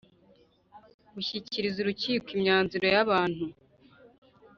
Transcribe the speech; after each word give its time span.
Gushyikiriza 1.13 1.77
urukiko 1.79 2.27
imyanzuro 2.37 2.85
y 2.95 2.97
abantu 3.03 3.45